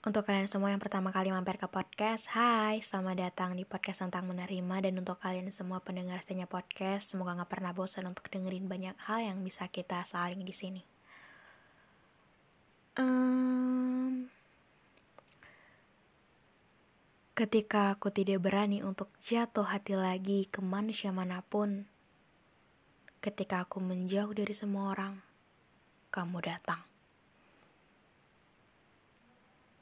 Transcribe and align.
Untuk 0.00 0.24
kalian 0.24 0.48
semua 0.48 0.72
yang 0.72 0.80
pertama 0.80 1.12
kali 1.12 1.28
mampir 1.28 1.60
ke 1.60 1.68
podcast, 1.68 2.32
hai, 2.32 2.80
selamat 2.80 3.20
datang 3.20 3.52
di 3.52 3.68
podcast 3.68 4.00
tentang 4.00 4.24
menerima 4.32 4.88
dan 4.88 4.96
untuk 4.96 5.20
kalian 5.20 5.52
semua 5.52 5.84
pendengar 5.84 6.24
setia 6.24 6.48
podcast, 6.48 7.12
semoga 7.12 7.36
nggak 7.36 7.52
pernah 7.52 7.76
bosan 7.76 8.08
untuk 8.08 8.24
dengerin 8.32 8.64
banyak 8.64 8.96
hal 8.96 9.20
yang 9.20 9.44
bisa 9.44 9.68
kita 9.68 10.00
saling 10.08 10.40
di 10.40 10.56
sini. 10.56 10.80
Um, 12.96 14.32
ketika 17.36 17.92
aku 17.92 18.08
tidak 18.08 18.40
berani 18.40 18.80
untuk 18.80 19.12
jatuh 19.20 19.68
hati 19.68 20.00
lagi 20.00 20.48
ke 20.48 20.64
manusia 20.64 21.12
mana 21.12 21.44
pun, 21.44 21.84
ketika 23.20 23.68
aku 23.68 23.84
menjauh 23.84 24.32
dari 24.32 24.56
semua 24.56 24.96
orang, 24.96 25.20
kamu 26.08 26.40
datang 26.40 26.89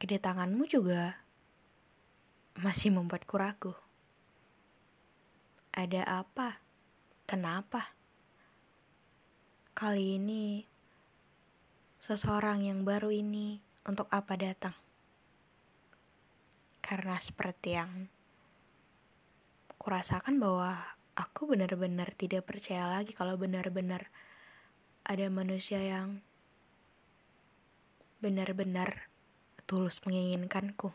kedatanganmu 0.00 0.64
juga 0.64 1.20
masih 2.56 2.88
membuatku 2.88 3.36
ragu. 3.36 3.76
Ada 5.76 6.24
apa? 6.24 6.64
Kenapa? 7.28 7.92
Kali 9.76 10.16
ini, 10.16 10.64
seseorang 12.00 12.64
yang 12.64 12.80
baru 12.80 13.12
ini 13.12 13.60
untuk 13.84 14.08
apa 14.08 14.40
datang? 14.40 14.72
Karena 16.80 17.20
seperti 17.20 17.76
yang 17.76 18.08
kurasakan 19.76 20.40
bahwa 20.40 20.96
aku 21.12 21.44
benar-benar 21.44 22.16
tidak 22.16 22.48
percaya 22.48 22.88
lagi 22.88 23.12
kalau 23.12 23.36
benar-benar 23.36 24.08
ada 25.04 25.28
manusia 25.28 25.84
yang 25.84 26.24
benar-benar 28.24 29.09
tulus 29.70 30.02
menginginkanku. 30.02 30.90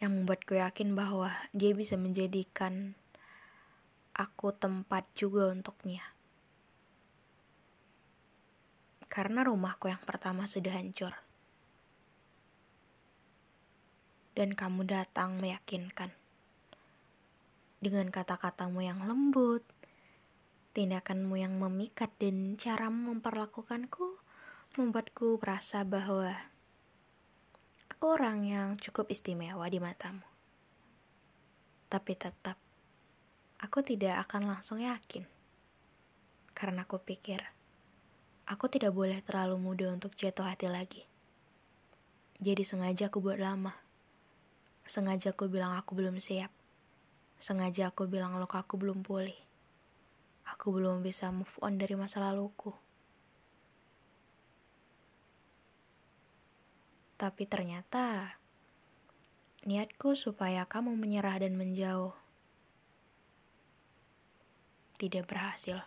Yang 0.00 0.10
membuatku 0.16 0.56
yakin 0.56 0.96
bahwa 0.96 1.28
dia 1.52 1.76
bisa 1.76 2.00
menjadikan 2.00 2.96
aku 4.16 4.56
tempat 4.56 5.04
juga 5.12 5.52
untuknya. 5.52 6.00
Karena 9.12 9.44
rumahku 9.44 9.92
yang 9.92 10.00
pertama 10.08 10.48
sudah 10.48 10.72
hancur. 10.72 11.12
Dan 14.32 14.56
kamu 14.56 14.88
datang 14.88 15.36
meyakinkan. 15.36 16.16
Dengan 17.84 18.08
kata-katamu 18.08 18.80
yang 18.80 19.04
lembut, 19.04 19.60
tindakanmu 20.72 21.36
yang 21.36 21.60
memikat 21.60 22.08
dan 22.16 22.56
caramu 22.56 23.12
memperlakukanku 23.12 24.25
membuatku 24.76 25.40
merasa 25.40 25.80
bahwa 25.88 26.36
aku 27.88 28.04
orang 28.12 28.44
yang 28.44 28.68
cukup 28.76 29.08
istimewa 29.08 29.64
di 29.72 29.80
matamu. 29.80 30.20
Tapi 31.88 32.12
tetap, 32.12 32.60
aku 33.56 33.80
tidak 33.80 34.20
akan 34.28 34.52
langsung 34.52 34.76
yakin. 34.76 35.24
Karena 36.52 36.84
aku 36.84 37.00
pikir, 37.00 37.40
aku 38.44 38.68
tidak 38.68 38.92
boleh 38.92 39.24
terlalu 39.24 39.56
muda 39.56 39.88
untuk 39.88 40.12
jatuh 40.12 40.44
hati 40.44 40.68
lagi. 40.68 41.08
Jadi 42.36 42.60
sengaja 42.60 43.08
aku 43.08 43.24
buat 43.24 43.40
lama. 43.40 43.72
Sengaja 44.84 45.32
aku 45.32 45.48
bilang 45.48 45.72
aku 45.72 45.96
belum 45.96 46.20
siap. 46.20 46.52
Sengaja 47.40 47.88
aku 47.88 48.04
bilang 48.04 48.36
luka 48.36 48.60
aku 48.60 48.76
belum 48.76 49.00
pulih. 49.00 49.40
Aku 50.52 50.68
belum 50.68 51.00
bisa 51.00 51.32
move 51.32 51.56
on 51.64 51.80
dari 51.80 51.96
masa 51.96 52.20
laluku. 52.20 52.76
Tapi 57.16 57.48
ternyata 57.48 58.36
niatku 59.64 60.12
supaya 60.12 60.68
kamu 60.68 60.94
menyerah 60.94 61.40
dan 61.40 61.56
menjauh 61.56 62.12
tidak 64.96 65.28
berhasil. 65.28 65.84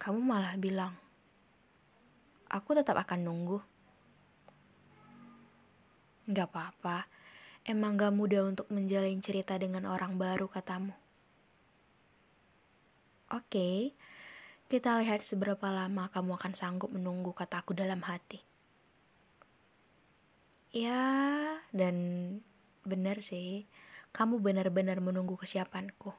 Kamu 0.00 0.20
malah 0.24 0.56
bilang, 0.56 0.96
aku 2.48 2.72
tetap 2.72 2.96
akan 2.96 3.20
nunggu. 3.28 3.58
Gak 6.28 6.48
apa-apa, 6.48 7.08
emang 7.68 8.00
gak 8.00 8.16
mudah 8.16 8.48
untuk 8.48 8.68
menjalin 8.72 9.20
cerita 9.20 9.56
dengan 9.60 9.84
orang 9.84 10.16
baru 10.16 10.48
katamu. 10.48 10.96
Oke, 13.28 13.92
kita 14.72 14.96
lihat 15.04 15.20
seberapa 15.20 15.68
lama 15.68 16.08
kamu 16.08 16.40
akan 16.40 16.52
sanggup 16.56 16.88
menunggu 16.88 17.36
kataku 17.36 17.76
dalam 17.76 18.00
hati. 18.08 18.47
Ya, 20.78 21.58
dan 21.74 21.96
benar 22.86 23.18
sih, 23.18 23.66
kamu 24.14 24.38
benar-benar 24.38 25.02
menunggu 25.02 25.34
kesiapanku. 25.34 26.14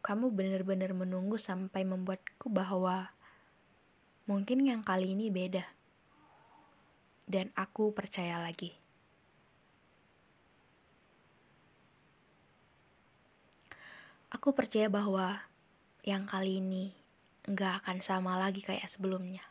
Kamu 0.00 0.32
benar-benar 0.32 0.96
menunggu 0.96 1.36
sampai 1.36 1.84
membuatku 1.84 2.48
bahwa 2.48 3.12
mungkin 4.24 4.64
yang 4.64 4.80
kali 4.80 5.12
ini 5.12 5.28
beda. 5.28 5.68
Dan 7.28 7.52
aku 7.52 7.92
percaya 7.92 8.40
lagi. 8.40 8.72
Aku 14.32 14.56
percaya 14.56 14.88
bahwa 14.88 15.44
yang 16.08 16.24
kali 16.24 16.64
ini 16.64 16.96
nggak 17.44 17.84
akan 17.84 18.00
sama 18.00 18.40
lagi 18.40 18.64
kayak 18.64 18.88
sebelumnya. 18.88 19.44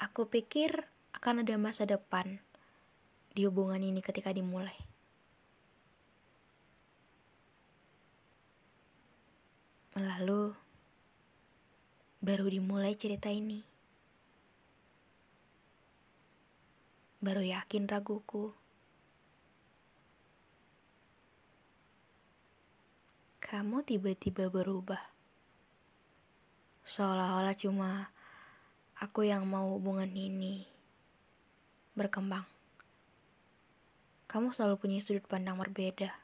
Aku 0.00 0.32
pikir 0.32 0.91
akan 1.22 1.46
ada 1.46 1.54
masa 1.54 1.86
depan 1.86 2.42
di 3.30 3.46
hubungan 3.46 3.78
ini 3.78 4.02
ketika 4.02 4.34
dimulai. 4.34 4.74
Lalu, 9.94 10.50
baru 12.18 12.50
dimulai 12.50 12.98
cerita 12.98 13.30
ini. 13.30 13.62
Baru 17.22 17.46
yakin 17.46 17.86
raguku. 17.86 18.50
Kamu 23.38 23.86
tiba-tiba 23.86 24.50
berubah. 24.50 25.14
Seolah-olah 26.82 27.54
cuma 27.54 28.10
aku 28.98 29.22
yang 29.30 29.46
mau 29.46 29.70
hubungan 29.78 30.10
ini 30.18 30.71
berkembang. 31.92 32.48
Kamu 34.32 34.56
selalu 34.56 34.80
punya 34.80 34.98
sudut 35.04 35.28
pandang 35.28 35.60
berbeda. 35.60 36.16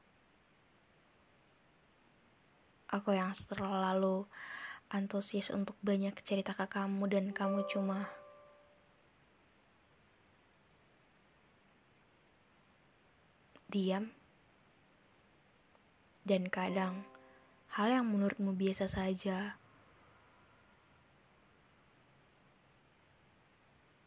Aku 2.89 3.13
yang 3.13 3.37
selalu 3.37 4.25
antusias 4.89 5.53
untuk 5.53 5.77
banyak 5.85 6.17
cerita 6.25 6.57
ke 6.57 6.65
kamu 6.65 7.05
dan 7.13 7.25
kamu 7.37 7.69
cuma 7.69 8.09
diam. 13.69 14.09
Dan 16.25 16.49
kadang 16.49 17.05
hal 17.77 17.93
yang 17.93 18.09
menurutmu 18.09 18.57
biasa 18.57 18.89
saja 18.89 19.61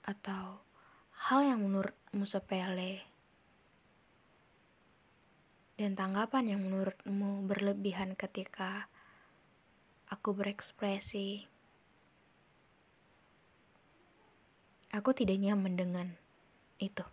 atau 0.02 0.71
hal 1.32 1.48
yang 1.48 1.64
menurutmu 1.64 2.28
sepele 2.28 3.08
dan 5.80 5.96
tanggapan 5.96 6.52
yang 6.52 6.60
menurutmu 6.60 7.48
berlebihan 7.48 8.20
ketika 8.20 8.92
aku 10.12 10.36
berekspresi 10.36 11.48
Aku 14.92 15.16
tidak 15.16 15.40
nyaman 15.40 15.80
dengan 15.80 16.08
itu. 16.76 17.08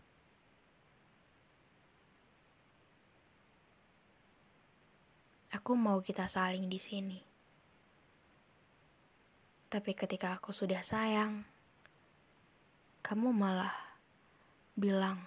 Aku 5.55 5.79
mau 5.79 6.03
kita 6.03 6.27
saling 6.27 6.67
di 6.67 6.83
sini. 6.83 7.23
Tapi 9.71 9.95
ketika 9.95 10.35
aku 10.35 10.51
sudah 10.51 10.83
sayang, 10.83 11.47
kamu 13.07 13.31
malah 13.31 13.88
bilang, 14.79 15.27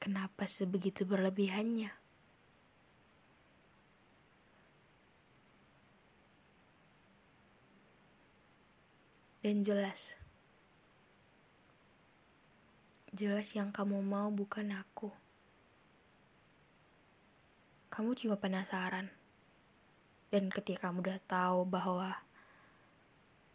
"Kenapa 0.00 0.48
sebegitu 0.48 1.04
berlebihannya?" 1.04 1.92
Dan 9.38 9.62
jelas, 9.62 10.18
jelas 13.14 13.54
yang 13.54 13.70
kamu 13.70 14.02
mau 14.02 14.28
bukan 14.34 14.74
aku. 14.74 15.14
Kamu 17.88 18.18
cuma 18.18 18.36
penasaran. 18.36 19.08
Dan 20.28 20.52
ketika 20.52 20.90
kamu 20.90 21.00
udah 21.00 21.20
tahu 21.24 21.64
bahwa 21.64 22.18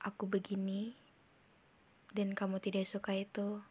aku 0.02 0.26
begini 0.26 0.98
dan 2.16 2.34
kamu 2.34 2.58
tidak 2.58 2.90
suka 2.90 3.14
itu, 3.14 3.62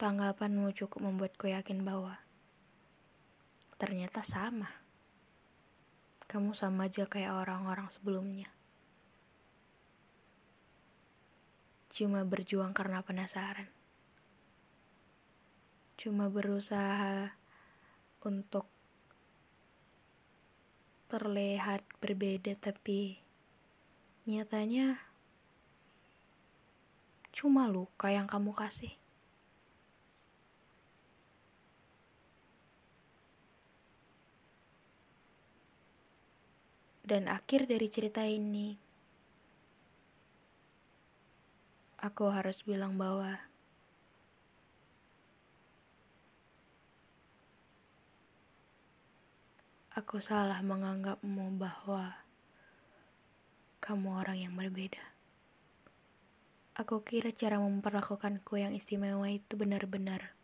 tanggapanmu 0.00 0.72
cukup 0.72 1.04
membuatku 1.04 1.52
yakin 1.52 1.84
bahwa 1.84 2.16
ternyata 3.76 4.24
sama. 4.24 4.72
Kamu 6.24 6.56
sama 6.56 6.88
aja 6.88 7.04
kayak 7.04 7.36
orang-orang 7.36 7.92
sebelumnya. 7.92 8.48
Cuma 11.92 12.24
berjuang 12.24 12.72
karena 12.72 13.04
penasaran. 13.04 13.68
Cuma 16.00 16.32
berusaha 16.32 17.36
untuk 18.24 18.72
terlihat 21.12 21.84
berbeda 22.00 22.56
tapi 22.56 23.20
nyatanya 24.24 24.96
cuma 27.36 27.68
luka 27.68 28.08
yang 28.08 28.24
kamu 28.24 28.56
kasih. 28.56 28.99
Dan 37.10 37.26
akhir 37.26 37.66
dari 37.66 37.90
cerita 37.90 38.22
ini 38.22 38.78
aku 41.98 42.30
harus 42.30 42.62
bilang 42.62 42.94
bahwa 42.94 43.34
aku 49.90 50.22
salah 50.22 50.62
menganggapmu 50.62 51.58
bahwa 51.58 52.14
kamu 53.82 54.08
orang 54.14 54.38
yang 54.46 54.54
berbeda. 54.54 55.02
Aku 56.78 57.02
kira 57.02 57.34
cara 57.34 57.58
memperlakukanku 57.58 58.54
yang 58.54 58.70
istimewa 58.70 59.26
itu 59.26 59.58
benar-benar 59.58 60.38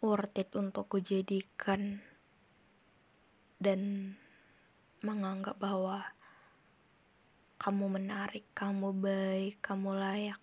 worth 0.00 0.40
it 0.40 0.48
untuk 0.56 0.88
kujadikan 0.88 2.00
dan 3.60 4.16
menganggap 4.98 5.54
bahwa 5.62 6.02
kamu 7.58 7.98
menarik, 7.98 8.46
kamu 8.54 8.94
baik, 8.94 9.58
kamu 9.58 9.94
layak. 9.98 10.40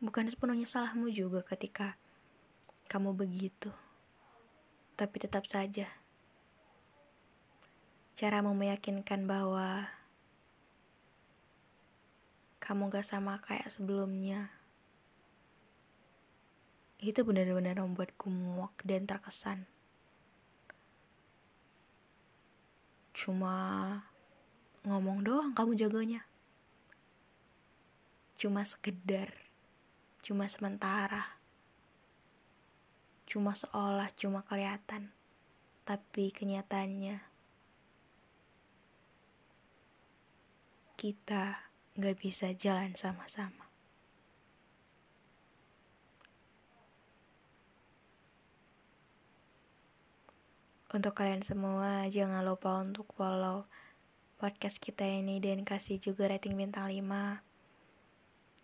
Bukan 0.00 0.28
sepenuhnya 0.28 0.64
salahmu 0.64 1.12
juga 1.12 1.44
ketika 1.44 2.00
kamu 2.88 3.12
begitu. 3.12 3.68
Tapi 4.96 5.16
tetap 5.20 5.44
saja, 5.44 5.86
cara 8.18 8.40
meyakinkan 8.42 9.28
bahwa 9.28 9.86
kamu 12.58 12.90
gak 12.90 13.06
sama 13.06 13.38
kayak 13.44 13.70
sebelumnya. 13.70 14.50
Itu 16.98 17.22
benar-benar 17.22 17.78
membuatku 17.78 18.26
muak 18.26 18.80
dan 18.82 19.06
terkesan. 19.06 19.77
Cuma 23.18 23.98
ngomong 24.86 25.26
doang 25.26 25.50
kamu 25.50 25.74
jagonya. 25.74 26.22
Cuma 28.38 28.62
sekedar, 28.62 29.34
cuma 30.22 30.46
sementara. 30.46 31.42
Cuma 33.26 33.58
seolah 33.58 34.14
cuma 34.14 34.46
kelihatan. 34.46 35.10
Tapi 35.82 36.30
kenyataannya 36.30 37.18
kita 40.94 41.66
gak 41.98 42.16
bisa 42.22 42.54
jalan 42.54 42.94
sama-sama. 42.94 43.67
Untuk 50.88 51.20
kalian 51.20 51.44
semua, 51.44 52.08
jangan 52.08 52.40
lupa 52.40 52.80
untuk 52.80 53.12
follow 53.12 53.68
podcast 54.40 54.80
kita 54.80 55.04
ini 55.04 55.36
dan 55.36 55.60
kasih 55.60 56.00
juga 56.00 56.32
rating 56.32 56.56
bintang 56.56 56.88
5. 56.88 57.44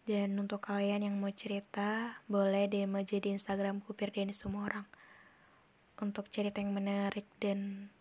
Dan 0.08 0.40
untuk 0.40 0.64
kalian 0.64 1.04
yang 1.04 1.20
mau 1.20 1.28
cerita, 1.28 2.16
boleh 2.24 2.64
DM 2.64 2.96
aja 2.96 3.20
di 3.20 3.28
Instagram 3.28 3.84
Kupir 3.84 4.08
dan 4.08 4.32
semua 4.32 4.72
orang. 4.72 4.88
Untuk 6.00 6.32
cerita 6.32 6.64
yang 6.64 6.72
menarik 6.72 7.28
dan 7.44 7.92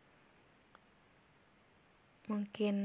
mungkin 2.32 2.76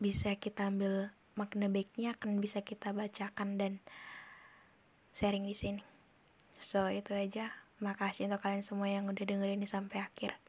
bisa 0.00 0.32
kita 0.40 0.72
ambil 0.72 1.12
makna 1.36 1.68
baiknya 1.68 2.16
akan 2.16 2.40
bisa 2.40 2.64
kita 2.64 2.96
bacakan 2.96 3.60
dan 3.60 3.72
sharing 5.12 5.44
di 5.44 5.52
sini. 5.52 5.84
So, 6.56 6.88
itu 6.88 7.12
aja. 7.12 7.65
Makasih 7.76 8.32
untuk 8.32 8.40
kalian 8.40 8.64
semua 8.64 8.88
yang 8.88 9.04
udah 9.04 9.24
dengerin 9.24 9.64
sampai 9.68 10.00
akhir. 10.00 10.40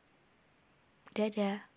Dadah. 1.12 1.77